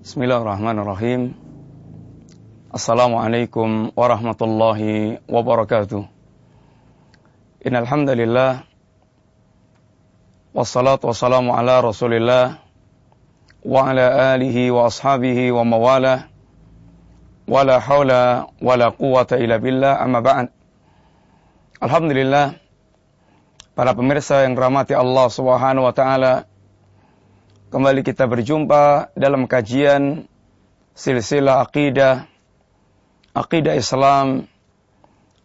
Bismillahirrahmanirrahim. 0.00 1.36
Assalamualaikum 2.72 3.92
warahmatullahi 3.92 5.20
wabarakatuh. 5.28 6.08
Innal 7.68 7.84
hamdalillah 7.84 8.64
wassalatu 10.56 11.12
wassalamu 11.12 11.52
ala 11.52 11.84
Rasulillah 11.84 12.64
wa 13.60 13.92
ala 13.92 14.32
alihi 14.32 14.72
wa 14.72 14.88
ashabihi 14.88 15.52
wa 15.52 15.68
mawala 15.68 16.32
wala 17.44 17.76
haula 17.76 18.48
wala 18.56 18.96
quwata 18.96 19.36
illa 19.36 19.60
billah 19.60 20.00
amma 20.00 20.24
ba'd. 20.24 20.48
Alhamdulillah 21.76 22.56
para 23.76 23.92
pemirsa 23.92 24.48
yang 24.48 24.56
rahmati 24.56 24.96
Allah 24.96 25.28
Subhanahu 25.28 25.84
wa 25.84 25.92
taala 25.92 26.48
Kembali 27.70 28.02
kita 28.02 28.26
berjumpa 28.26 29.14
dalam 29.14 29.46
kajian 29.46 30.26
silsilah 30.90 31.62
akidah, 31.62 32.26
akidah 33.30 33.78
Islam, 33.78 34.50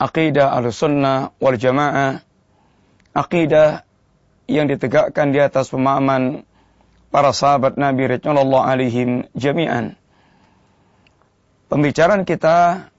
akidah 0.02 0.58
al-sunnah 0.58 1.38
wal 1.38 1.54
jamaah, 1.54 2.26
akidah 3.14 3.86
yang 4.50 4.66
ditegakkan 4.66 5.38
di 5.38 5.38
atas 5.38 5.70
pemahaman 5.70 6.42
para 7.14 7.30
sahabat 7.30 7.78
Nabi 7.78 8.18
Rasulullah 8.18 8.74
alaihim 8.74 9.30
jami'an. 9.38 9.94
Pembicaraan 11.70 12.26
kita 12.26 12.90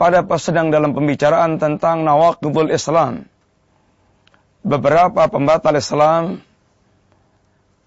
pada 0.00 0.24
sedang 0.40 0.72
dalam 0.72 0.96
pembicaraan 0.96 1.60
tentang 1.60 2.08
nawaqidul 2.08 2.72
Islam. 2.72 3.28
Beberapa 4.64 5.28
pembatal 5.28 5.76
Islam 5.76 6.40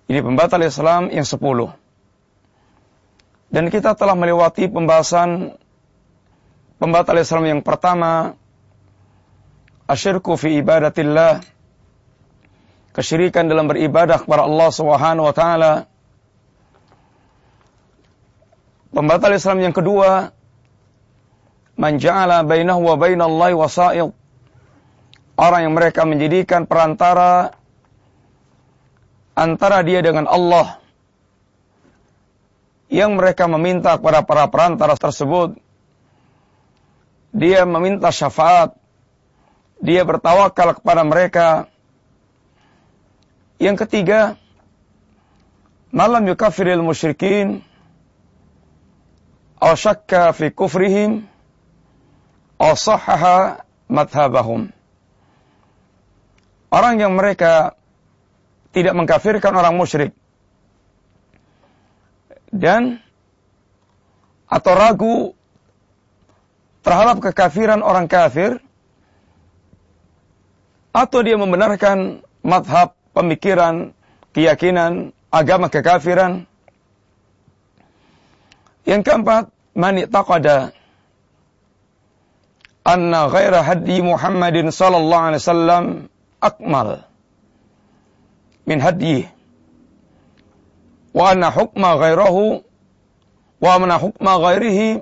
ini 0.06 0.20
pembatal 0.22 0.62
Islam 0.62 1.10
yang 1.10 1.26
sepuluh. 1.26 1.74
Dan 3.50 3.74
kita 3.74 3.98
telah 3.98 4.14
melewati 4.14 4.70
pembahasan 4.70 5.58
pembatal 6.78 7.18
Islam 7.18 7.44
yang 7.50 7.62
pertama, 7.66 8.38
asyirku 9.90 10.38
fi 10.38 10.62
ibadatillah, 10.62 11.42
kesyirikan 12.94 13.50
dalam 13.50 13.66
beribadah 13.66 14.22
kepada 14.22 14.46
Allah 14.46 14.70
Subhanahu 14.70 15.26
wa 15.26 15.36
taala. 15.36 15.74
Pembatal 18.96 19.36
Islam 19.36 19.60
yang 19.60 19.76
kedua, 19.76 20.32
man 21.76 22.00
ja'ala 22.00 22.48
bainahu 22.48 22.94
wa 22.94 22.96
bainallahi 22.96 23.56
wasa'id. 23.58 24.14
Orang 25.36 25.62
yang 25.68 25.76
mereka 25.76 26.08
menjadikan 26.08 26.64
perantara 26.64 27.52
antara 29.36 29.84
dia 29.84 30.00
dengan 30.00 30.26
Allah 30.32 30.80
yang 32.88 33.20
mereka 33.20 33.46
meminta 33.52 34.00
kepada 34.00 34.24
para 34.24 34.48
perantara 34.48 34.96
tersebut. 34.96 35.60
Dia 37.36 37.68
meminta 37.68 38.08
syafaat. 38.16 38.72
Dia 39.84 40.08
bertawakal 40.08 40.80
kepada 40.80 41.04
mereka. 41.04 41.68
Yang 43.60 43.86
ketiga 43.86 44.40
malam 45.92 46.24
yukafiril 46.28 46.84
musyrikin 46.84 47.60
aw 49.60 49.76
fi 50.32 50.48
kufrihim 50.52 51.28
aw 52.60 52.72
sahaha 52.76 53.68
madhabahum. 53.92 54.72
Orang 56.72 57.00
yang 57.00 57.16
mereka 57.16 57.80
tidak 58.76 58.92
mengkafirkan 58.92 59.56
orang 59.56 59.80
musyrik 59.80 60.12
dan 62.52 63.00
atau 64.52 64.74
ragu 64.76 65.16
terhadap 66.84 67.24
kekafiran 67.24 67.80
orang 67.82 68.06
kafir 68.06 68.60
atau 70.96 71.20
dia 71.20 71.36
membenarkan 71.36 72.24
madhab, 72.40 72.96
pemikiran, 73.12 73.92
keyakinan, 74.32 75.12
agama 75.28 75.68
kekafiran. 75.68 76.48
Yang 78.88 79.02
keempat, 79.04 79.44
mani 79.76 80.08
taqada 80.08 80.72
anna 82.86 83.28
ghaira 83.28 83.66
haddi 83.66 84.00
Muhammadin 84.00 84.72
sallallahu 84.72 85.26
alaihi 85.34 85.42
wasallam 85.42 85.86
akmal 86.40 87.04
min 88.66 88.78
hadyi 88.82 89.30
wa 91.16 91.32
anna 91.32 91.50
hukma 91.50 91.96
ghairahu 92.02 92.66
wa 93.62 93.70
anna 93.78 93.98
hukma 93.98 94.38
ghairihi 94.42 95.02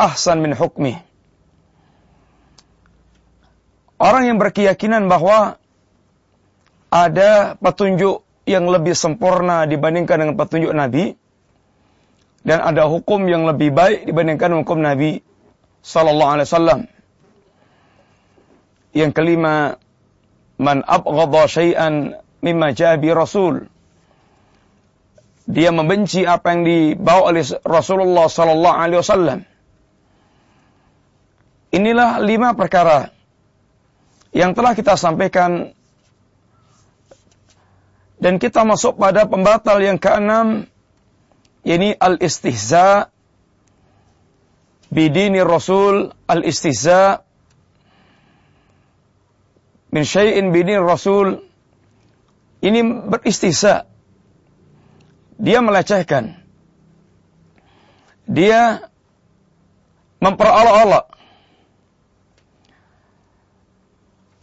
ahsan 0.00 0.40
min 0.40 0.56
hukmi 0.56 0.96
Orang 4.00 4.24
yang 4.24 4.40
berkeyakinan 4.40 5.12
bahwa 5.12 5.60
ada 6.88 7.60
petunjuk 7.60 8.24
yang 8.48 8.64
lebih 8.64 8.96
sempurna 8.96 9.68
dibandingkan 9.68 10.24
dengan 10.24 10.34
petunjuk 10.40 10.72
Nabi 10.72 11.20
dan 12.40 12.64
ada 12.64 12.88
hukum 12.88 13.28
yang 13.28 13.44
lebih 13.44 13.68
baik 13.76 14.08
dibandingkan 14.08 14.64
hukum 14.64 14.80
Nabi 14.80 15.20
sallallahu 15.84 16.32
alaihi 16.32 16.48
wasallam. 16.48 16.80
Yang 18.96 19.12
kelima, 19.12 19.76
man 20.60 20.84
abghadha 20.84 21.48
syai'an 21.48 22.20
mimma 22.44 22.76
jabi 22.76 23.08
rasul. 23.16 23.64
Dia 25.50 25.72
membenci 25.72 26.22
apa 26.28 26.54
yang 26.54 26.62
dibawa 26.62 27.34
oleh 27.34 27.42
Rasulullah 27.64 28.28
sallallahu 28.30 28.76
alaihi 28.76 29.00
wasallam. 29.02 29.40
Inilah 31.74 32.22
lima 32.22 32.54
perkara 32.54 33.10
yang 34.36 34.54
telah 34.54 34.76
kita 34.76 34.94
sampaikan. 34.94 35.74
Dan 38.20 38.36
kita 38.36 38.68
masuk 38.68 39.00
pada 39.00 39.24
pembatal 39.24 39.80
yang 39.80 39.96
keenam 39.96 40.68
yakni 41.64 41.96
al-istihza 41.96 43.08
bidini 44.92 45.40
Rasul. 45.40 46.12
Al-istihza 46.28 47.24
min 49.90 50.02
syai'in 50.06 50.54
bidin 50.54 50.82
Rasul 50.82 51.42
ini 52.60 52.80
beristisa. 52.84 53.88
Dia 55.40 55.64
melecehkan. 55.64 56.36
Dia 58.30 58.84
memperolok-olok 60.20 61.04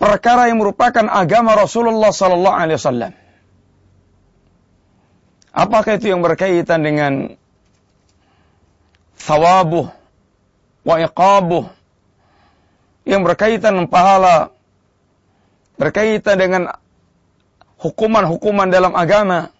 perkara 0.01 0.49
yang 0.49 0.57
merupakan 0.57 1.05
agama 1.07 1.53
Rasulullah 1.53 2.09
sallallahu 2.09 2.57
alaihi 2.57 2.77
wasallam. 2.81 3.13
Apakah 5.53 5.97
itu 6.01 6.09
yang 6.09 6.25
berkaitan 6.25 6.81
dengan 6.85 7.37
thawabuh 9.17 9.89
wa 10.85 10.95
iqabuh 11.01 11.65
yang 13.07 13.21
berkaitan 13.25 13.77
dengan 13.77 13.89
pahala 13.89 14.56
berkaitan 15.77 16.35
dengan 16.41 16.61
hukuman-hukuman 17.77 18.67
dalam 18.73 18.97
agama 18.97 19.53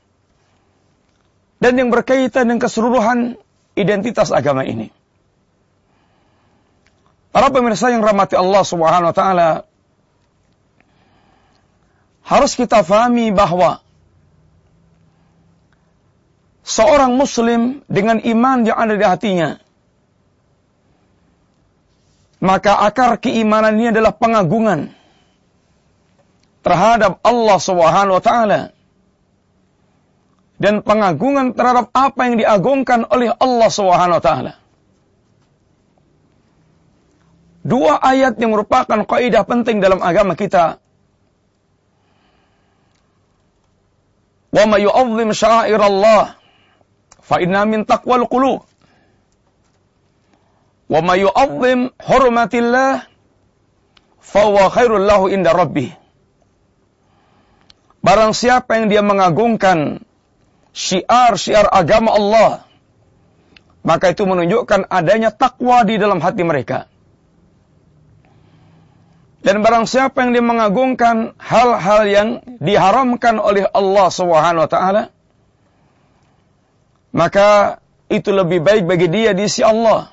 dan 1.62 1.74
yang 1.78 1.90
berkaitan 1.94 2.50
dengan 2.50 2.62
keseluruhan 2.66 3.38
identitas 3.78 4.34
agama 4.34 4.66
ini. 4.66 4.90
Para 7.30 7.54
pemirsa 7.54 7.94
yang 7.94 8.02
rahmati 8.02 8.34
Allah 8.34 8.64
Subhanahu 8.66 9.14
wa 9.14 9.16
taala 9.16 9.50
harus 12.26 12.58
kita 12.58 12.82
fahami 12.82 13.30
bahwa 13.30 13.80
seorang 16.66 17.14
muslim 17.14 17.86
dengan 17.86 18.20
iman 18.20 18.66
yang 18.66 18.76
ada 18.76 18.94
di 18.98 19.06
hatinya 19.06 19.50
maka 22.44 22.84
akar 22.84 23.22
keimanan 23.22 23.80
ini 23.80 23.96
adalah 23.96 24.12
pengagungan 24.12 24.97
terhadap 26.68 27.24
Allah 27.24 27.58
Subhanahu 27.64 28.20
wa 28.20 28.24
taala 28.24 28.62
dan 30.60 30.84
pengagungan 30.84 31.56
terhadap 31.56 31.88
apa 31.96 32.28
yang 32.28 32.36
diagungkan 32.36 33.08
oleh 33.08 33.32
Allah 33.32 33.70
Subhanahu 33.72 34.20
wa 34.20 34.24
taala. 34.24 34.54
Dua 37.64 38.00
ayat 38.04 38.36
yang 38.36 38.52
merupakan 38.52 39.00
kaidah 39.08 39.48
penting 39.48 39.80
dalam 39.80 40.04
agama 40.04 40.36
kita. 40.36 40.84
Wa 44.52 44.64
may 44.68 44.84
yu'azzim 44.88 45.36
sya'airallah 45.36 46.36
fa 47.24 47.36
inna 47.44 47.68
min 47.68 47.84
taqwal 47.84 48.28
qulub. 48.28 48.64
Wa 50.88 51.00
may 51.04 51.28
yu'azzim 51.28 51.92
hurmatillah 52.00 53.08
fa 54.24 54.42
huwa 54.48 54.72
khairul 54.72 55.04
lahu 55.04 55.28
inda 55.28 55.52
rabbih. 55.52 56.07
Barang 58.02 58.32
siapa 58.32 58.78
yang 58.78 58.88
dia 58.88 59.02
mengagungkan 59.02 60.06
syiar-syiar 60.72 61.66
agama 61.74 62.14
Allah, 62.14 62.52
maka 63.82 64.14
itu 64.14 64.24
menunjukkan 64.28 64.92
adanya 64.92 65.34
takwa 65.34 65.82
di 65.88 65.98
dalam 65.98 66.22
hati 66.22 66.44
mereka. 66.46 66.86
Dan 69.42 69.64
barang 69.64 69.88
siapa 69.88 70.28
yang 70.28 70.36
dia 70.36 70.44
mengagungkan 70.44 71.32
hal-hal 71.40 72.02
yang 72.10 72.30
diharamkan 72.60 73.40
oleh 73.40 73.64
Allah 73.72 74.08
Subhanahu 74.12 74.68
wa 74.68 74.70
taala, 74.70 75.04
maka 77.16 77.80
itu 78.12 78.30
lebih 78.30 78.60
baik 78.60 78.84
bagi 78.84 79.08
dia 79.08 79.32
di 79.32 79.48
sisi 79.48 79.64
Allah. 79.64 80.12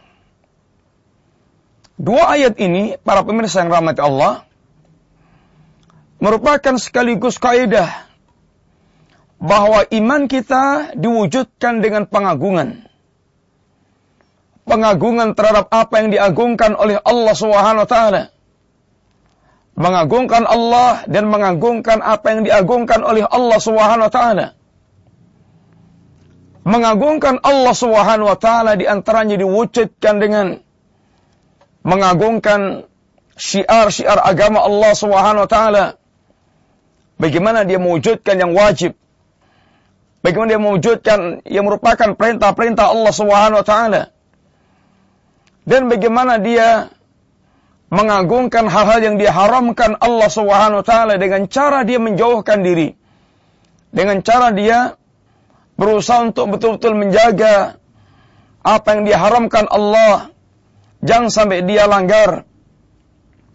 Dua 1.99 2.39
ayat 2.39 2.59
ini, 2.59 2.95
para 2.99 3.23
pemirsa 3.27 3.63
yang 3.67 3.71
rahmati 3.71 4.03
Allah, 4.03 4.47
merupakan 6.25 6.81
sekaligus 6.81 7.37
kaidah 7.37 8.09
bahwa 9.37 9.85
iman 9.93 10.25
kita 10.25 10.97
diwujudkan 10.97 11.85
dengan 11.85 12.09
pengagungan. 12.09 12.89
Pengagungan 14.65 15.37
terhadap 15.37 15.69
apa 15.69 16.01
yang 16.01 16.09
diagungkan 16.09 16.73
oleh 16.73 16.97
Allah 16.97 17.35
Subhanahu 17.37 17.85
wa 17.85 17.91
taala 17.91 18.23
mengagungkan 19.75 20.47
Allah 20.47 21.03
dan 21.11 21.27
mengagungkan 21.27 21.99
apa 21.99 22.27
yang 22.31 22.47
diagungkan 22.47 23.03
oleh 23.03 23.27
Allah 23.27 23.59
Subhanahu 23.59 24.07
wa 24.07 24.13
taala. 24.13 24.47
Mengagungkan 26.65 27.43
Allah 27.45 27.75
Subhanahu 27.77 28.31
wa 28.31 28.39
taala 28.39 28.79
di 28.79 28.89
antaranya 28.89 29.37
diwujudkan 29.37 30.15
dengan 30.17 30.47
mengagungkan 31.85 32.89
syiar-syiar 33.37 34.23
agama 34.25 34.65
Allah 34.65 34.93
Subhanahu 34.97 35.45
wa 35.45 35.51
taala. 35.51 35.85
Bagaimana 37.15 37.63
dia 37.63 37.79
mewujudkan 37.79 38.35
yang 38.35 38.53
wajib? 38.53 38.99
Bagaimana 40.25 40.49
dia 40.57 40.63
mewujudkan 40.63 41.19
yang 41.47 41.65
merupakan 41.69 42.17
perintah-perintah 42.17 42.91
Allah 42.91 43.13
Subhanahu 43.13 43.61
wa 43.61 43.67
taala? 43.67 44.03
Dan 45.65 45.89
bagaimana 45.89 46.41
dia 46.43 46.93
mengagungkan 47.93 48.67
hal-hal 48.67 49.01
yang 49.01 49.17
diharamkan 49.17 49.97
Allah 50.03 50.29
Subhanahu 50.29 50.83
wa 50.83 50.87
taala 50.87 51.15
dengan 51.21 51.47
cara 51.47 51.87
dia 51.87 52.03
menjauhkan 52.03 52.65
diri. 52.65 52.97
Dengan 53.95 54.21
cara 54.27 54.51
dia 54.51 54.99
berusaha 55.79 56.27
untuk 56.27 56.59
betul-betul 56.59 56.99
menjaga 56.99 57.79
apa 58.65 58.89
yang 58.97 59.03
diharamkan 59.07 59.71
Allah 59.71 60.35
jangan 61.05 61.31
sampai 61.31 61.63
dia 61.63 61.85
langgar. 61.85 62.49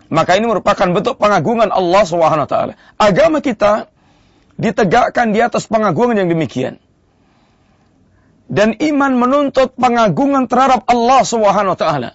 Maka 0.10 0.42
ini 0.42 0.50
merupakan 0.50 0.90
bentuk 0.90 1.22
pengagungan 1.22 1.70
Allah 1.70 2.02
Subhanahu 2.02 2.50
wa 2.50 2.50
taala. 2.50 2.74
Agama 2.98 3.46
kita 3.46 3.94
ditegakkan 4.58 5.32
di 5.32 5.40
atas 5.40 5.70
pengagungan 5.70 6.18
yang 6.18 6.30
demikian. 6.34 6.82
Dan 8.50 8.74
iman 8.82 9.14
menuntut 9.14 9.78
pengagungan 9.78 10.50
terhadap 10.50 10.90
Allah 10.90 11.22
Subhanahu 11.22 11.78
wa 11.78 11.80
taala. 11.80 12.12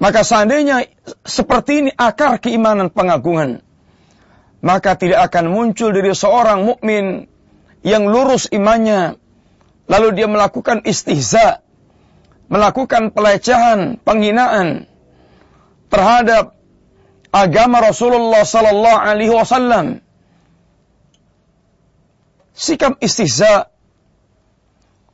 Maka 0.00 0.24
seandainya 0.24 0.88
seperti 1.28 1.84
ini 1.84 1.90
akar 1.92 2.40
keimanan 2.40 2.88
pengagungan, 2.88 3.60
maka 4.64 4.96
tidak 4.96 5.28
akan 5.28 5.52
muncul 5.52 5.92
dari 5.92 6.16
seorang 6.16 6.64
mukmin 6.64 7.28
yang 7.84 8.08
lurus 8.08 8.48
imannya, 8.48 9.20
lalu 9.84 10.08
dia 10.16 10.24
melakukan 10.24 10.80
istihza, 10.88 11.60
melakukan 12.48 13.12
pelecehan, 13.12 14.00
penghinaan 14.00 14.88
terhadap 15.94 16.58
agama 17.30 17.78
Rasulullah 17.78 18.42
sallallahu 18.42 18.98
alaihi 18.98 19.30
wasallam. 19.30 20.02
Sikap 22.54 22.98
istihza 22.98 23.70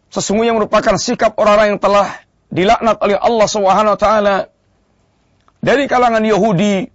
sesungguhnya 0.09 0.57
merupakan 0.57 0.97
sikap 0.97 1.37
orang-orang 1.37 1.77
yang 1.77 1.83
telah 1.85 2.09
dilaknat 2.49 2.97
oleh 3.05 3.17
Allah 3.21 3.49
Subhanahu 3.49 3.95
wa 3.97 4.01
taala 4.01 4.37
dari 5.61 5.85
kalangan 5.85 6.25
Yahudi 6.25 6.89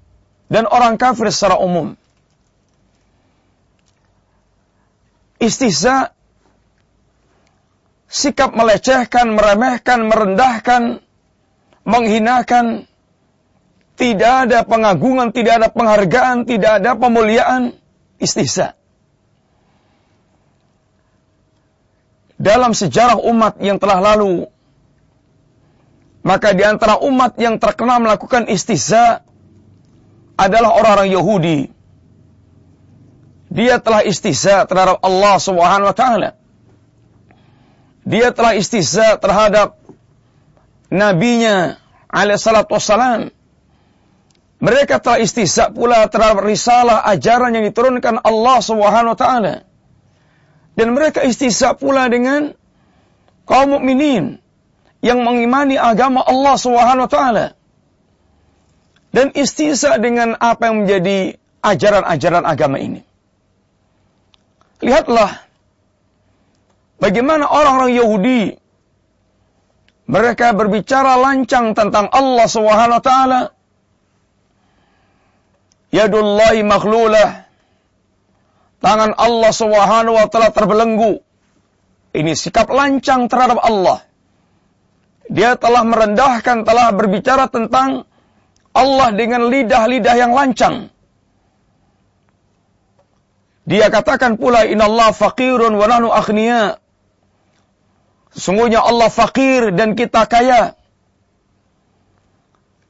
dan 0.50 0.66
orang 0.66 0.98
kafir 0.98 1.30
secara 1.30 1.62
umum. 1.62 1.94
Istihza 5.38 6.16
sikap 8.10 8.54
melecehkan, 8.58 9.34
meremehkan, 9.34 10.10
merendahkan, 10.10 10.82
menghinakan, 11.86 12.90
tidak 13.96 14.48
ada 14.48 14.60
pengagungan, 14.68 15.32
tidak 15.32 15.64
ada 15.64 15.70
penghargaan, 15.72 16.44
tidak 16.44 16.84
ada 16.84 16.92
pemuliaan, 17.00 17.72
istihza. 18.20 18.76
Dalam 22.36 22.76
sejarah 22.76 23.16
umat 23.24 23.56
yang 23.64 23.80
telah 23.80 24.04
lalu, 24.04 24.52
maka 26.26 26.52
di 26.52 26.68
antara 26.68 27.00
umat 27.00 27.40
yang 27.40 27.56
terkenal 27.62 28.04
melakukan 28.04 28.52
istihza 28.52 29.24
adalah 30.36 30.76
orang-orang 30.76 31.16
Yahudi. 31.16 31.60
Dia 33.48 33.80
telah 33.80 34.04
istihza 34.04 34.68
terhadap 34.68 35.00
Allah 35.00 35.36
Subhanahu 35.40 35.88
wa 35.88 35.96
taala. 35.96 36.36
Dia 38.04 38.36
telah 38.36 38.58
istihza 38.58 39.16
terhadap 39.16 39.80
nabinya 40.92 41.80
alaihi 42.12 42.42
salatu 42.42 42.76
wassalam. 42.76 43.35
Mereka 44.64 45.04
telah 45.04 45.20
istihza 45.20 45.70
pula 45.70 46.08
terhadap 46.08 46.42
risalah 46.42 47.04
ajaran 47.12 47.52
yang 47.54 47.68
diturunkan 47.68 48.24
Allah 48.24 48.64
taala. 49.16 49.56
Dan 50.76 50.96
mereka 50.96 51.24
istihza 51.24 51.76
pula 51.76 52.08
dengan 52.08 52.56
kaum 53.48 53.80
mukminin 53.80 54.40
yang 55.04 55.22
mengimani 55.22 55.78
agama 55.78 56.24
Allah 56.24 56.56
taala 57.08 57.48
dan 59.16 59.32
istisa 59.32 59.96
dengan 59.96 60.36
apa 60.36 60.68
yang 60.68 60.84
menjadi 60.84 61.40
ajaran-ajaran 61.64 62.44
agama 62.44 62.78
ini. 62.84 63.00
Lihatlah 64.84 65.40
bagaimana 67.00 67.48
orang-orang 67.48 67.96
Yahudi 67.96 68.42
mereka 70.06 70.52
berbicara 70.52 71.16
lancang 71.16 71.72
tentang 71.72 72.12
Allah 72.12 73.00
taala. 73.00 73.42
Yadullahi 75.96 76.60
makhlulah. 76.68 77.48
Tangan 78.84 79.16
Allah 79.16 79.52
Subhanahu 79.56 80.20
wa 80.20 80.28
taala 80.28 80.52
terbelenggu. 80.52 81.24
Ini 82.12 82.36
sikap 82.36 82.68
lancang 82.68 83.32
terhadap 83.32 83.64
Allah. 83.64 84.04
Dia 85.32 85.56
telah 85.56 85.88
merendahkan, 85.88 86.68
telah 86.68 86.92
berbicara 86.94 87.48
tentang 87.50 88.06
Allah 88.76 89.10
dengan 89.16 89.48
lidah-lidah 89.48 90.16
yang 90.20 90.36
lancang. 90.36 90.92
Dia 93.66 93.90
katakan 93.90 94.38
pula 94.38 94.68
inallah 94.70 95.10
faqirun 95.16 95.74
wa 95.74 95.86
nahnu 95.90 96.14
akhniya. 96.14 96.78
Sesungguhnya 98.36 98.84
Allah 98.84 99.10
fakir 99.10 99.74
dan 99.74 99.98
kita 99.98 100.28
kaya. 100.30 100.78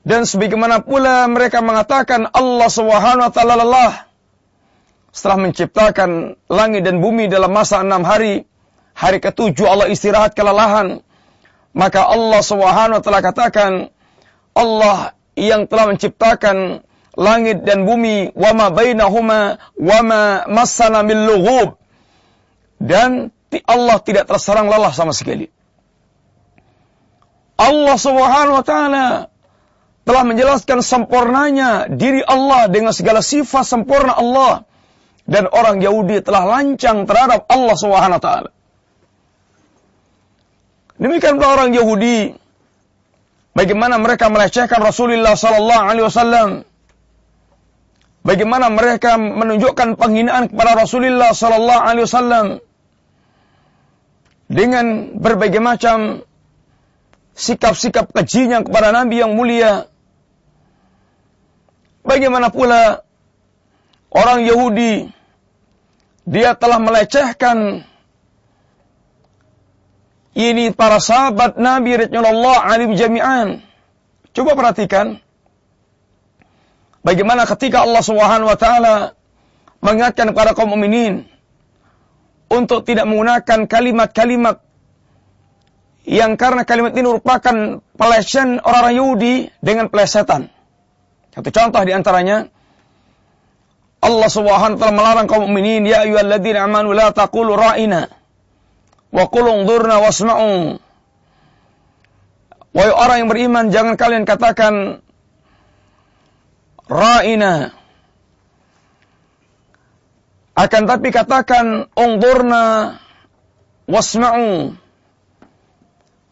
Dan 0.05 0.29
sebagaimana 0.29 0.85
pula 0.85 1.25
mereka 1.25 1.65
mengatakan 1.65 2.29
Allah 2.29 2.69
Subhanahu 2.69 3.25
wa 3.25 3.33
taala 3.33 3.57
lelah 3.57 3.93
setelah 5.09 5.50
menciptakan 5.50 6.38
langit 6.45 6.85
dan 6.85 7.01
bumi 7.01 7.25
dalam 7.25 7.50
masa 7.50 7.81
enam 7.81 8.05
hari. 8.05 8.45
Hari 8.95 9.17
ketujuh 9.19 9.65
Allah 9.65 9.89
istirahat 9.89 10.38
kelelahan. 10.38 11.01
Maka 11.74 12.05
Allah 12.05 12.39
Subhanahu 12.45 13.01
wa 13.01 13.03
taala 13.03 13.25
katakan 13.25 13.71
Allah 14.53 15.17
yang 15.33 15.65
telah 15.65 15.91
menciptakan 15.91 16.85
langit 17.17 17.65
dan 17.65 17.83
bumi 17.83 18.29
wa 18.38 18.51
ma 18.53 18.69
bainahuma 18.69 19.57
wa 19.74 20.00
ma 20.05 20.21
massana 20.47 21.01
min 21.01 21.27
lughub 21.27 21.79
dan 22.79 23.33
Allah 23.65 23.97
tidak 24.03 24.29
terserang 24.29 24.69
lelah 24.69 24.93
sama 24.93 25.17
sekali. 25.17 25.50
Allah 27.55 27.95
Subhanahu 27.95 28.59
wa 28.62 28.65
taala 28.67 29.05
telah 30.05 30.21
menjelaskan 30.21 30.85
sempurnanya 30.85 31.89
diri 31.89 32.21
Allah 32.21 32.69
dengan 32.69 32.93
segala 32.93 33.25
sifat 33.25 33.65
sempurna 33.65 34.13
Allah 34.13 34.63
dan 35.25 35.50
orang 35.50 35.81
Yahudi 35.81 36.21
telah 36.21 36.45
lancang 36.45 37.09
terhadap 37.09 37.50
Allah 37.50 37.75
Subhanahu 37.75 38.21
taala. 38.21 38.50
Demikian 41.01 41.41
pula 41.41 41.59
orang 41.59 41.75
Yahudi. 41.75 42.38
Bagaimana 43.55 43.97
mereka 44.00 44.27
melecehkan 44.29 44.79
Rasulullah 44.83 45.33
sallallahu 45.33 45.83
alaihi 45.89 46.05
wasallam. 46.05 46.50
Bagaimana 48.25 48.67
mereka 48.74 49.17
menunjukkan 49.17 49.95
penghinaan 49.95 50.50
kepada 50.51 50.71
Rasulullah 50.75 51.31
sallallahu 51.31 51.81
alaihi 51.81 52.05
wasallam 52.09 52.45
dengan 54.50 55.15
berbagai 55.17 55.62
macam 55.62 56.25
sikap-sikap 57.35 58.12
kejinya 58.15 58.63
kepada 58.63 58.93
Nabi 58.95 59.21
yang 59.21 59.33
mulia. 59.35 59.89
Bagaimana 62.05 62.53
pula 62.53 63.01
orang 64.13 64.45
Yahudi 64.45 65.09
dia 66.25 66.53
telah 66.53 66.77
melecehkan 66.77 67.85
Ini 70.35 70.75
para 70.75 71.00
sahabat 71.00 71.55
Nabi 71.55 71.95
Rasulullah 71.95 72.67
alim 72.67 72.91
jami'an. 73.00 73.63
Coba 74.35 74.51
perhatikan. 74.51 75.24
Bagaimana 77.07 77.47
ketika 77.47 77.88
Allah 77.88 78.03
Subhanahu 78.03 78.51
wa 78.51 78.59
taala 78.59 78.95
mengingatkan 79.79 80.35
kepada 80.35 80.51
kaum 80.51 80.75
mukminin 80.75 81.24
untuk 82.51 82.83
tidak 82.83 83.07
menggunakan 83.07 83.63
kalimat-kalimat 83.63 84.59
yang 86.03 86.35
karena 86.35 86.67
kalimat 86.67 86.91
ini 86.91 87.15
merupakan 87.15 87.79
pelecehan 87.95 88.59
orang-orang 88.59 88.95
Yahudi 89.00 89.35
dengan 89.63 89.88
pelesetan. 89.88 90.51
Satu 91.35 91.51
contoh 91.51 91.83
di 91.83 91.91
antaranya 91.91 92.47
Allah 93.99 94.29
Subhanahu 94.31 94.79
wa 94.79 94.79
taala 94.79 94.95
melarang 94.95 95.27
kaum 95.27 95.51
mukminin 95.51 95.83
ya 95.83 96.07
ayyuhalladzina 96.07 96.63
amanu 96.63 96.95
la 96.95 97.11
taqulu 97.11 97.59
ra'ina 97.59 98.07
wa 99.11 99.23
qul 99.27 99.45
unzurna 99.51 99.99
wasma'u. 99.99 100.79
Wahai 102.71 102.91
orang 102.95 103.17
yang 103.19 103.29
beriman 103.31 103.65
jangan 103.67 103.99
kalian 103.99 104.23
katakan 104.23 105.03
ra'ina 106.87 107.75
akan 110.55 110.83
tapi 110.87 111.11
katakan 111.11 111.91
unzurna 111.99 112.95
wasma'u. 113.91 114.71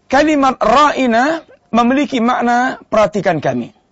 Kalimat 0.07 0.61
ra'ina 0.63 1.43
memiliki 1.75 2.23
makna 2.23 2.79
perhatikan 2.87 3.43
kami. 3.43 3.82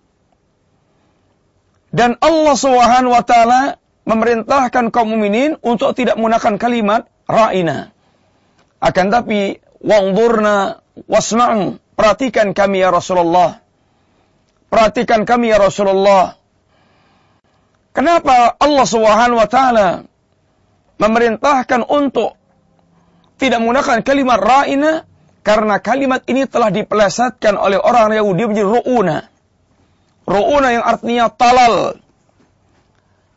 Dan 1.92 2.16
Allah 2.24 2.56
Subhanahu 2.56 3.12
wa 3.12 3.20
taala 3.20 3.76
memerintahkan 4.08 4.88
kaum 4.88 5.12
mukminin 5.12 5.60
untuk 5.60 5.92
tidak 5.92 6.16
menggunakan 6.16 6.56
kalimat 6.56 7.06
ra'ina. 7.28 7.92
Akan 8.80 9.12
tapi 9.12 9.60
wangdurna 9.84 10.80
wasma'u. 11.06 11.76
Perhatikan 11.92 12.56
kami 12.56 12.80
ya 12.80 12.88
Rasulullah. 12.88 13.60
Perhatikan 14.72 15.28
kami 15.28 15.52
ya 15.52 15.60
Rasulullah. 15.60 16.40
Kenapa 17.92 18.56
Allah 18.56 18.86
Subhanahu 18.88 19.36
wa 19.36 19.48
taala 19.52 19.88
memerintahkan 20.96 21.84
untuk 21.92 22.40
tidak 23.36 23.60
menggunakan 23.60 24.00
kalimat 24.00 24.40
ra'ina? 24.40 25.04
Karena 25.42 25.82
kalimat 25.82 26.22
ini 26.30 26.46
telah 26.46 26.70
dipelesetkan 26.70 27.58
oleh 27.58 27.76
orang 27.76 28.14
Yahudi 28.14 28.42
menjadi 28.48 28.68
ru'una. 28.78 29.31
Ru'una 30.26 30.68
yang 30.70 30.84
artinya 30.86 31.26
talal. 31.32 31.98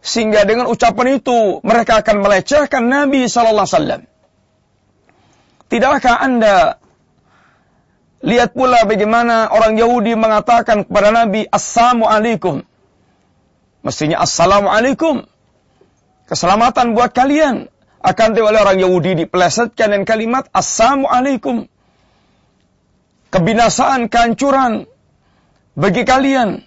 Sehingga 0.05 0.45
dengan 0.45 0.69
ucapan 0.69 1.17
itu 1.17 1.59
mereka 1.65 2.05
akan 2.05 2.21
melecehkan 2.21 2.85
Nabi 2.85 3.25
Sallallahu 3.25 3.65
Alaihi 3.65 3.77
Wasallam. 3.77 4.01
Tidakkah 5.65 6.15
Anda 6.21 6.77
lihat 8.21 8.53
pula 8.53 8.85
bagaimana 8.85 9.49
orang 9.49 9.81
Yahudi 9.81 10.13
mengatakan 10.13 10.85
kepada 10.85 11.09
Nabi 11.09 11.49
Assalamualaikum. 11.49 12.61
Mestinya 13.81 14.21
Assalamualaikum. 14.21 15.25
Keselamatan 16.29 16.93
buat 16.93 17.13
kalian. 17.13 17.69
Akan 18.05 18.37
oleh 18.37 18.61
orang 18.61 18.77
Yahudi 18.77 19.25
dipelesetkan 19.25 19.89
dengan 19.89 20.05
kalimat 20.05 20.45
Assalamualaikum. 20.53 21.65
Kebinasaan, 23.33 24.05
kehancuran 24.05 24.85
bagi 25.73 26.05
kalian. 26.05 26.61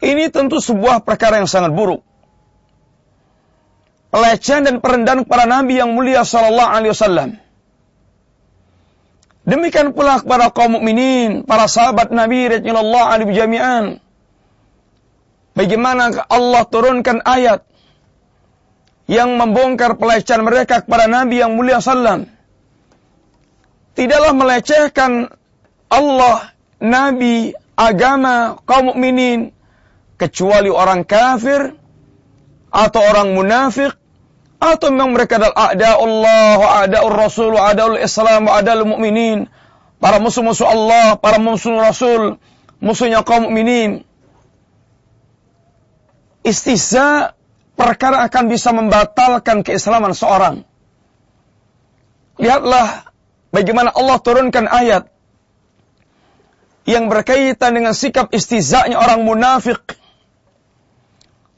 Ini 0.00 0.32
tentu 0.32 0.64
sebuah 0.64 1.04
perkara 1.04 1.44
yang 1.44 1.48
sangat 1.48 1.76
buruk. 1.76 2.00
Pelecehan 4.10 4.66
dan 4.66 4.82
perendahan 4.82 5.22
kepada 5.22 5.44
Nabi 5.46 5.78
yang 5.78 5.94
mulia 5.94 6.24
sallallahu 6.26 6.72
alaihi 6.72 6.92
wasallam. 6.96 7.30
Demikian 9.46 9.92
pula 9.92 10.20
kepada 10.20 10.50
kaum 10.50 10.80
mukminin, 10.80 11.44
para 11.44 11.70
sahabat 11.70 12.10
Nabi 12.10 12.48
radhiyallahu 12.58 13.06
anhu 13.06 13.30
jami'an. 13.30 13.84
Bagaimana 15.54 16.26
Allah 16.30 16.62
turunkan 16.66 17.22
ayat 17.22 17.66
yang 19.10 19.34
membongkar 19.36 19.98
pelecehan 19.98 20.46
mereka 20.46 20.86
kepada 20.86 21.10
Nabi 21.10 21.42
yang 21.42 21.58
mulia 21.58 21.82
sallam. 21.82 22.30
Tidaklah 23.98 24.32
melecehkan 24.32 25.34
Allah, 25.90 26.54
Nabi, 26.78 27.50
agama, 27.74 28.62
kaum 28.62 28.94
mukminin 28.94 29.50
kecuali 30.20 30.68
orang 30.68 31.08
kafir 31.08 31.72
atau 32.68 33.00
orang 33.00 33.32
munafik 33.32 33.96
atau 34.60 34.92
memang 34.92 35.16
mereka 35.16 35.40
adalah 35.40 35.72
ada 35.72 35.90
Allah, 35.96 36.58
ada 36.84 36.98
Rasul, 37.08 37.56
ada 37.56 37.96
Islam, 37.96 38.44
ada 38.52 38.84
mukminin, 38.84 39.48
para 39.96 40.20
musuh-musuh 40.20 40.68
Allah, 40.68 41.16
para 41.16 41.40
musuh 41.40 41.80
Rasul, 41.80 42.36
musuhnya 42.76 43.24
kaum 43.24 43.48
mukminin. 43.48 44.04
Istiza 46.44 47.32
perkara 47.72 48.20
akan 48.28 48.44
bisa 48.52 48.76
membatalkan 48.76 49.64
keislaman 49.64 50.12
seorang. 50.12 50.68
Lihatlah 52.36 53.08
bagaimana 53.48 53.96
Allah 53.96 54.16
turunkan 54.20 54.68
ayat 54.68 55.08
yang 56.84 57.08
berkaitan 57.08 57.76
dengan 57.76 57.92
sikap 57.96 58.32
istizanya 58.32 59.00
orang 59.00 59.24
munafik 59.24 59.99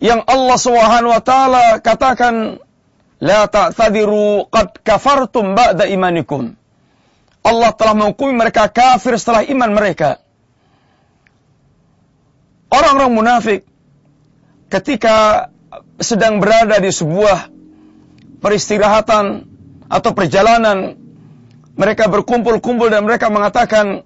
yang 0.02 0.26
Allah 0.26 0.58
Subhanahu 0.58 1.14
wa 1.14 1.22
taala 1.22 1.78
katakan 1.78 2.58
la 3.22 3.46
ta'tadiru 3.46 4.50
qad 4.50 4.82
kafartum 4.82 5.54
ba'da 5.54 5.86
imanikum. 5.86 6.58
Allah 7.46 7.70
telah 7.74 7.94
menghukumi 7.94 8.34
mereka 8.34 8.66
kafir 8.66 9.14
setelah 9.14 9.46
iman 9.46 9.70
mereka. 9.70 10.18
Orang-orang 12.66 13.14
munafik 13.14 13.60
ketika 14.66 15.48
sedang 16.02 16.42
berada 16.42 16.82
di 16.82 16.90
sebuah 16.90 17.52
peristirahatan 18.42 19.46
atau 19.86 20.10
perjalanan 20.16 20.98
mereka 21.78 22.10
berkumpul-kumpul 22.10 22.90
dan 22.90 23.06
mereka 23.06 23.30
mengatakan 23.30 24.02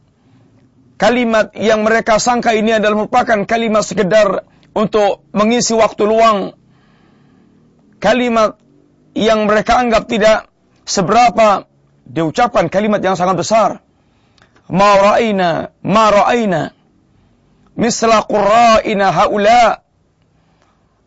kalimat 1.01 1.57
yang 1.57 1.87
mereka 1.87 2.21
sangka 2.21 2.53
ini 2.53 2.77
adalah 2.77 3.07
merupakan 3.07 3.49
kalimat 3.49 3.81
sekedar 3.87 4.45
untuk 4.77 5.25
mengisi 5.33 5.73
waktu 5.73 6.05
luang. 6.05 6.53
Kalimat 7.97 8.61
yang 9.17 9.49
mereka 9.49 9.81
anggap 9.81 10.05
tidak 10.05 10.53
seberapa 10.85 11.65
diucapkan 12.05 12.69
kalimat 12.69 13.01
yang 13.01 13.17
sangat 13.17 13.41
besar. 13.41 13.71
Ma 14.69 14.91
ra'ina 15.01 15.73
ma 15.81 16.13
ra'ina 16.13 16.77
misla 17.81 18.21
qurra'ina 18.29 19.17
haula 19.17 19.81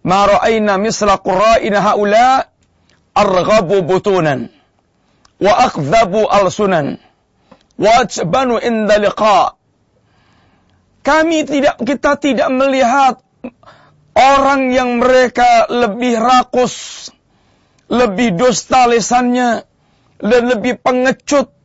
ma 0.01 0.19
ra'ina 0.25 0.81
misla 0.81 1.21
qurra'ina 1.21 1.77
haula 1.77 2.49
arghabu 3.13 3.85
butunan 3.85 4.49
wa 5.37 5.53
akdhabu 5.69 6.25
alsunan 6.25 6.97
wa 7.77 7.89
ajbanu 8.01 8.57
inda 8.57 8.97
liqa. 8.97 9.53
Kami 11.05 11.45
tidak 11.47 11.77
kita 11.85 12.17
tidak 12.17 12.49
melihat 12.49 13.23
Orang 14.19 14.75
yang 14.75 14.99
mereka 14.99 15.69
lebih 15.71 16.19
rakus, 16.19 17.07
lebih 17.87 18.35
dusta 18.35 18.83
lisannya, 18.89 19.63
dan 20.19 20.41
lebih 20.51 20.75
pengecut 20.83 21.55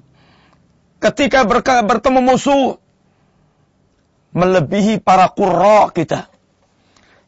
ketika 1.03 1.43
bertemu 1.83 2.21
musuh, 2.23 2.79
melebihi 4.35 5.03
para 5.03 5.27
kurra 5.35 5.91
kita. 5.91 6.31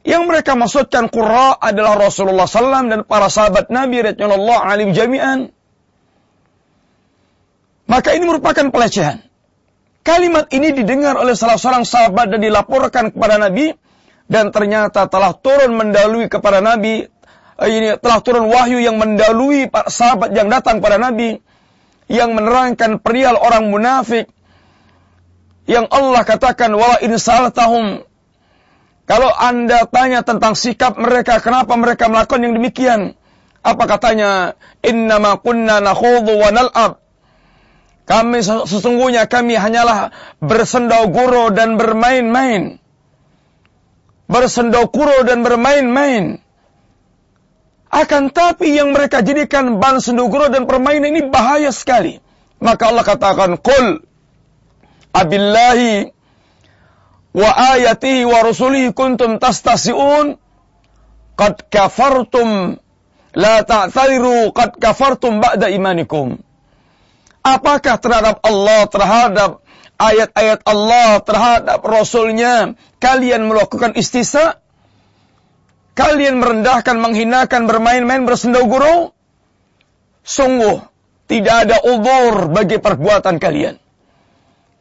Yang 0.07 0.23
mereka 0.31 0.55
maksudkan 0.55 1.11
kurra 1.11 1.59
adalah 1.59 1.99
Rasulullah 1.99 2.47
SAW 2.47 2.87
dan 2.87 3.03
para 3.03 3.27
sahabat 3.27 3.75
Nabi 3.75 4.07
Rasulullah 4.07 4.63
alim 4.71 4.95
jami'an. 4.95 5.51
Maka 7.91 8.15
ini 8.15 8.25
merupakan 8.27 8.71
pelecehan. 8.71 9.27
Kalimat 10.07 10.47
ini 10.55 10.71
didengar 10.71 11.19
oleh 11.19 11.35
salah 11.35 11.59
seorang 11.59 11.83
sahabat 11.83 12.31
dan 12.31 12.39
dilaporkan 12.39 13.11
kepada 13.11 13.43
Nabi 13.43 13.75
dan 14.27 14.51
ternyata 14.51 15.07
telah 15.07 15.35
turun 15.35 15.79
mendalui 15.79 16.27
kepada 16.27 16.59
Nabi 16.59 17.07
eh, 17.63 17.69
ini 17.71 17.95
telah 17.99 18.19
turun 18.23 18.51
wahyu 18.51 18.83
yang 18.83 18.99
mendalui 18.99 19.71
para 19.71 19.91
sahabat 19.91 20.35
yang 20.35 20.51
datang 20.51 20.83
pada 20.83 20.99
Nabi 20.99 21.39
yang 22.07 22.35
menerangkan 22.35 23.03
perihal 23.03 23.39
orang 23.39 23.71
munafik 23.71 24.31
yang 25.67 25.91
Allah 25.91 26.23
katakan 26.23 26.71
wala 26.75 27.03
in 27.03 27.15
tahum 27.51 28.07
kalau 29.07 29.31
Anda 29.31 29.87
tanya 29.87 30.27
tentang 30.27 30.59
sikap 30.59 30.99
mereka 30.99 31.39
kenapa 31.39 31.79
mereka 31.79 32.11
melakukan 32.11 32.43
yang 32.43 32.55
demikian? 32.59 33.15
Apa 33.63 33.87
katanya? 33.87 34.59
Innama 34.83 35.39
kunna 35.39 35.79
nakhudhu 35.79 36.35
wa 36.35 36.51
nal'ab. 36.51 36.93
Kami 38.07 38.39
sesungguhnya 38.43 39.31
kami 39.31 39.59
hanyalah 39.59 40.15
bersendau 40.43 41.11
guru 41.11 41.51
dan 41.55 41.75
bermain-main 41.75 42.79
bersendokuro 44.27 45.23
dan 45.27 45.43
bermain-main. 45.47 46.43
Akan 47.87 48.29
tapi 48.35 48.75
yang 48.77 48.93
mereka 48.93 49.23
jadikan 49.23 49.79
ban 49.79 50.03
sendokuro 50.03 50.51
dan 50.51 50.67
permainan 50.67 51.15
ini 51.15 51.23
bahaya 51.31 51.71
sekali. 51.71 52.19
Maka 52.59 52.91
Allah 52.93 53.05
katakan, 53.07 53.51
Qul 53.63 54.03
abillahi 55.15 56.11
wa 57.37 57.51
ayatihi 57.53 58.27
wa 58.27 58.39
rusulihi 58.45 58.93
kuntum 58.97 59.37
tastasi'un 59.37 60.37
qad 61.37 61.55
kafartum 61.69 62.81
la 63.37 63.57
ta'thariru 63.61 64.51
qad 64.57 64.77
kafartum 64.81 65.39
ba'da 65.41 65.69
imanikum. 65.69 66.41
Apakah 67.47 68.03
terhadap 68.03 68.43
Allah, 68.43 68.91
terhadap 68.91 69.51
ayat-ayat 69.97 70.65
Allah, 70.65 71.21
terhadap 71.25 71.81
Rasulnya, 71.85 72.77
kalian 73.01 73.49
melakukan 73.49 73.97
istisa? 73.97 74.61
Kalian 75.97 76.41
merendahkan, 76.41 77.01
menghinakan, 77.01 77.65
bermain-main, 77.65 78.29
bersendau 78.29 78.69
gurau? 78.69 79.17
Sungguh, 80.21 80.85
tidak 81.27 81.69
ada 81.69 81.77
uzur 81.89 82.53
bagi 82.53 82.77
perbuatan 82.77 83.41
kalian. 83.41 83.81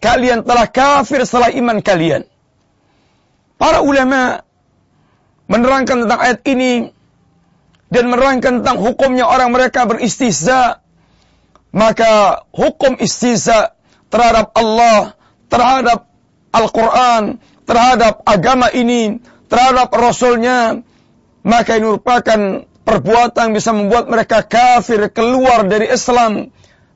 Kalian 0.03 0.43
telah 0.43 0.67
kafir 0.67 1.23
setelah 1.23 1.55
iman 1.55 1.79
kalian. 1.79 2.27
Para 3.55 3.79
ulama 3.79 4.43
menerangkan 5.47 6.05
tentang 6.05 6.19
ayat 6.19 6.39
ini 6.51 6.91
dan 7.87 8.11
menerangkan 8.11 8.61
tentang 8.61 8.77
hukumnya 8.81 9.29
orang 9.29 9.55
mereka 9.55 9.87
beristihza 9.87 10.83
maka 11.75 12.43
hukum 12.55 12.95
istiza 13.03 13.74
terhadap 14.15 14.55
Allah, 14.55 15.19
terhadap 15.51 15.99
Al-Quran, 16.55 17.43
terhadap 17.67 18.23
agama 18.23 18.71
ini, 18.71 19.19
terhadap 19.51 19.91
Rasulnya, 19.91 20.79
maka 21.43 21.75
ini 21.75 21.83
merupakan 21.83 22.63
perbuatan 22.87 23.51
yang 23.51 23.55
bisa 23.59 23.75
membuat 23.75 24.07
mereka 24.07 24.39
kafir 24.47 25.11
keluar 25.11 25.67
dari 25.67 25.91
Islam. 25.91 26.47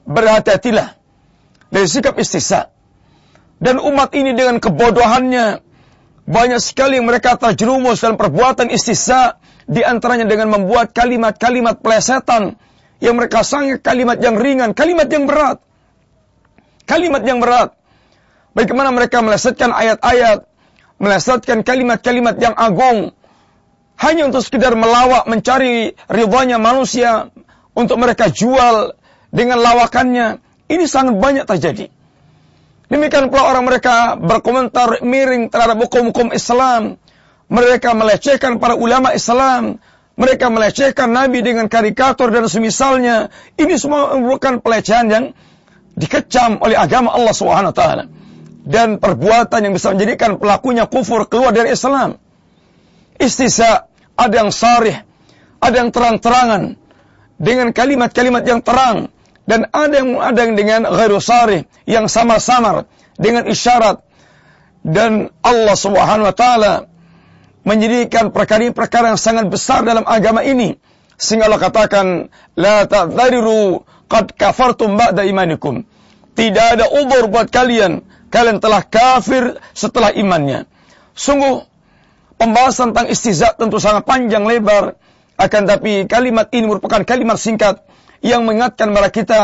Berhati-hatilah 0.08 0.96
dari 1.68 1.86
sikap 1.92 2.16
istiza. 2.16 2.72
Dan 3.60 3.84
umat 3.84 4.16
ini 4.16 4.32
dengan 4.32 4.64
kebodohannya, 4.64 5.60
banyak 6.24 6.62
sekali 6.64 7.04
mereka 7.04 7.36
terjerumus 7.36 8.00
dalam 8.00 8.16
perbuatan 8.16 8.72
istiza, 8.72 9.36
di 9.68 9.84
antaranya 9.84 10.24
dengan 10.26 10.56
membuat 10.56 10.96
kalimat-kalimat 10.96 11.84
plesetan, 11.84 12.56
yang 13.04 13.20
mereka 13.20 13.44
sangat 13.44 13.84
kalimat 13.84 14.18
yang 14.24 14.40
ringan, 14.40 14.72
kalimat 14.72 15.12
yang 15.12 15.28
berat. 15.28 15.60
Kalimat 16.90 17.22
yang 17.22 17.38
berat. 17.38 17.78
Bagaimana 18.58 18.90
mereka 18.90 19.22
melesetkan 19.22 19.70
ayat-ayat, 19.70 20.50
melesetkan 20.98 21.62
kalimat-kalimat 21.62 22.42
yang 22.42 22.58
agung, 22.58 23.14
hanya 24.02 24.26
untuk 24.26 24.42
sekedar 24.42 24.74
melawak, 24.74 25.30
mencari 25.30 25.94
ridhonya 26.10 26.58
manusia, 26.58 27.30
untuk 27.78 28.02
mereka 28.02 28.34
jual 28.34 28.98
dengan 29.30 29.62
lawakannya. 29.62 30.42
Ini 30.66 30.86
sangat 30.90 31.22
banyak 31.22 31.46
terjadi. 31.46 31.94
Demikian 32.90 33.30
pula 33.30 33.54
orang 33.54 33.70
mereka 33.70 34.18
berkomentar 34.18 35.06
miring 35.06 35.54
terhadap 35.54 35.78
hukum-hukum 35.78 36.34
Islam. 36.34 36.98
Mereka 37.50 37.94
melecehkan 37.94 38.58
para 38.58 38.74
ulama 38.74 39.14
Islam. 39.14 39.78
Mereka 40.18 40.50
melecehkan 40.50 41.14
Nabi 41.14 41.46
dengan 41.46 41.70
karikatur 41.70 42.34
dan 42.34 42.50
semisalnya. 42.50 43.30
Ini 43.56 43.78
semua 43.78 44.18
merupakan 44.18 44.58
pelecehan 44.58 45.06
yang 45.08 45.26
dikecam 46.00 46.64
oleh 46.64 46.80
agama 46.80 47.12
Allah 47.12 47.36
SWT. 47.36 47.84
Dan 48.70 49.02
perbuatan 49.02 49.60
yang 49.66 49.74
bisa 49.76 49.92
menjadikan 49.92 50.40
pelakunya 50.40 50.88
kufur 50.88 51.28
keluar 51.28 51.52
dari 51.52 51.76
Islam. 51.76 52.16
Istisa 53.20 53.92
ada 54.16 54.36
yang 54.36 54.52
sarih, 54.54 54.96
ada 55.60 55.76
yang 55.76 55.92
terang-terangan 55.92 56.80
dengan 57.40 57.72
kalimat-kalimat 57.76 58.44
yang 58.48 58.64
terang 58.64 59.12
dan 59.48 59.66
ada 59.72 59.96
yang 59.96 60.20
ada 60.20 60.40
yang 60.44 60.54
dengan 60.60 60.82
ghairu 60.86 61.24
sarih 61.24 61.66
yang 61.88 62.06
samar-samar 62.12 62.86
dengan 63.18 63.48
isyarat 63.48 64.04
dan 64.86 65.34
Allah 65.44 65.76
Subhanahu 65.76 66.30
wa 66.30 66.36
taala 66.36 66.74
menjadikan 67.68 68.32
perkara-perkara 68.32 69.16
yang 69.16 69.20
sangat 69.20 69.52
besar 69.52 69.84
dalam 69.84 70.08
agama 70.08 70.46
ini. 70.46 70.80
Sehingga 71.20 71.52
Allah 71.52 71.60
katakan, 71.60 72.06
La 72.56 72.88
ta'dhariru 72.88 73.84
qad 74.10 74.34
kafartum 74.34 74.98
ba'da 74.98 75.24
imanikum. 75.24 75.86
Tidak 76.34 76.66
ada 76.76 76.90
ubur 76.90 77.30
buat 77.30 77.48
kalian. 77.48 78.02
Kalian 78.30 78.58
telah 78.58 78.86
kafir 78.86 79.58
setelah 79.74 80.14
imannya. 80.14 80.66
Sungguh, 81.14 81.66
pembahasan 82.38 82.94
tentang 82.94 83.10
istizat 83.10 83.58
tentu 83.58 83.78
sangat 83.78 84.06
panjang 84.06 84.46
lebar. 84.46 84.98
Akan 85.40 85.70
tapi 85.70 86.04
kalimat 86.10 86.52
ini 86.52 86.68
merupakan 86.68 87.02
kalimat 87.08 87.40
singkat 87.40 87.80
yang 88.20 88.44
mengingatkan 88.44 88.92
kepada 88.92 89.10
kita 89.10 89.42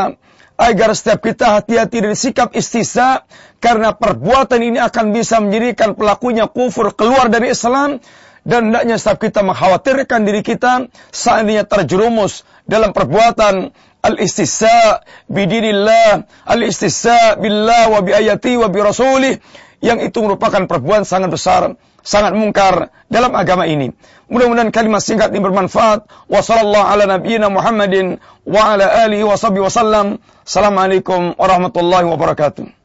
agar 0.56 0.96
setiap 0.96 1.20
kita 1.20 1.60
hati-hati 1.60 1.98
dari 2.00 2.16
sikap 2.16 2.56
istiza 2.56 3.28
karena 3.60 3.92
perbuatan 3.92 4.60
ini 4.60 4.80
akan 4.80 5.12
bisa 5.12 5.44
menjadikan 5.44 5.96
pelakunya 5.96 6.48
kufur 6.48 6.96
keluar 6.96 7.28
dari 7.28 7.52
Islam 7.52 8.00
dan 8.48 8.72
hendaknya 8.72 8.96
setiap 8.96 9.20
kita 9.20 9.44
mengkhawatirkan 9.44 10.24
diri 10.24 10.46
kita 10.46 10.88
seandainya 11.12 11.68
terjerumus 11.68 12.48
dalam 12.64 12.96
perbuatan 12.96 13.76
al-istisa 14.06 15.02
bidinillah, 15.26 16.30
al-istisa 16.46 17.42
billah 17.42 17.90
wa 17.90 18.00
bi 18.06 18.14
ayati 18.14 18.54
wa 18.62 18.70
bi 18.70 18.80
rasulih 18.86 19.42
yang 19.82 20.02
itu 20.02 20.22
merupakan 20.22 20.66
perbuatan 20.70 21.06
sangat 21.06 21.30
besar, 21.34 21.62
sangat 22.06 22.38
mungkar 22.38 22.94
dalam 23.10 23.34
agama 23.34 23.66
ini. 23.66 23.94
Mudah-mudahan 24.26 24.74
kalimat 24.74 25.02
singkat 25.06 25.30
ini 25.30 25.42
bermanfaat. 25.42 26.10
Wa 26.26 26.42
sallallahu 26.42 26.86
ala 26.90 27.04
nabiyyina 27.06 27.54
Muhammadin 27.54 28.18
wa 28.46 28.74
ala 28.74 29.06
alihi 29.06 29.26
wasallam. 29.26 30.18
Assalamualaikum 30.42 31.38
warahmatullahi 31.38 32.10
wabarakatuh. 32.10 32.85